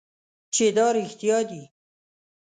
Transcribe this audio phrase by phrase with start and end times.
[0.53, 1.63] چې دا رښتیا دي.